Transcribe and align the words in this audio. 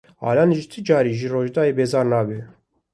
Alan 0.29 0.49
jî 0.57 0.63
ti 0.71 0.79
carî 0.87 1.13
ji 1.19 1.27
Rojdayê 1.33 1.73
bêzar 1.77 2.05
nabe. 2.13 2.39